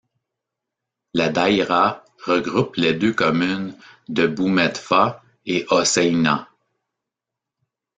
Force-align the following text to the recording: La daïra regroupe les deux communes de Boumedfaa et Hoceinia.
La 1.13 1.29
daïra 1.29 2.03
regroupe 2.25 2.75
les 2.77 2.95
deux 2.95 3.13
communes 3.13 3.77
de 4.09 4.25
Boumedfaa 4.25 5.21
et 5.45 5.67
Hoceinia. 5.69 6.49